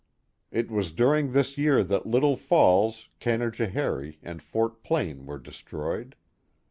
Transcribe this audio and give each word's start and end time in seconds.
It 0.49 0.71
was 0.71 0.93
during 0.93 1.31
this 1.31 1.59
year 1.59 1.83
that 1.83 2.07
Little 2.07 2.35
Falls, 2.35 3.09
Canajo 3.19 3.69
harie, 3.69 4.17
and 4.23 4.41
Fort 4.41 4.81
Plain 4.81 5.27
were 5.27 5.37
destroyed. 5.37 6.15